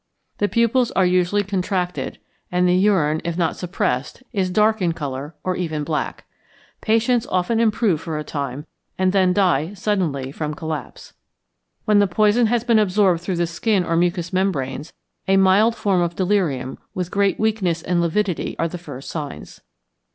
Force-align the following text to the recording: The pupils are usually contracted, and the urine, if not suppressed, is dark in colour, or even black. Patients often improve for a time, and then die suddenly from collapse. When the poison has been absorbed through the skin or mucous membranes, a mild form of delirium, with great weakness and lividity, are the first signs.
The 0.39 0.47
pupils 0.49 0.89
are 0.93 1.05
usually 1.05 1.43
contracted, 1.43 2.17
and 2.51 2.67
the 2.67 2.73
urine, 2.73 3.21
if 3.23 3.37
not 3.37 3.55
suppressed, 3.55 4.23
is 4.33 4.49
dark 4.49 4.81
in 4.81 4.93
colour, 4.93 5.35
or 5.43 5.55
even 5.55 5.83
black. 5.83 6.23
Patients 6.81 7.27
often 7.27 7.59
improve 7.59 8.01
for 8.01 8.17
a 8.17 8.23
time, 8.23 8.65
and 8.97 9.11
then 9.13 9.31
die 9.31 9.75
suddenly 9.75 10.31
from 10.31 10.55
collapse. 10.55 11.13
When 11.85 11.99
the 11.99 12.07
poison 12.07 12.47
has 12.47 12.63
been 12.63 12.79
absorbed 12.79 13.21
through 13.21 13.35
the 13.35 13.45
skin 13.45 13.83
or 13.83 13.95
mucous 13.95 14.33
membranes, 14.33 14.91
a 15.27 15.37
mild 15.37 15.75
form 15.75 16.01
of 16.01 16.15
delirium, 16.15 16.79
with 16.95 17.11
great 17.11 17.39
weakness 17.39 17.83
and 17.83 18.01
lividity, 18.01 18.55
are 18.57 18.67
the 18.67 18.79
first 18.79 19.07
signs. 19.07 19.61